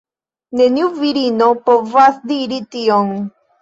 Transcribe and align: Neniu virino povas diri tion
Neniu 0.61 0.87
virino 1.03 1.53
povas 1.69 2.21
diri 2.35 2.63
tion 2.77 3.19